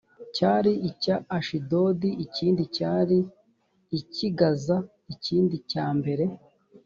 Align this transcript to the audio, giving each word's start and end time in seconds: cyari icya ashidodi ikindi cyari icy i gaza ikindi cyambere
cyari 0.35 0.71
icya 0.89 1.15
ashidodi 1.37 2.09
ikindi 2.25 2.63
cyari 2.75 3.17
icy 3.99 4.21
i 4.29 4.31
gaza 4.37 4.77
ikindi 5.13 5.55
cyambere 5.71 6.25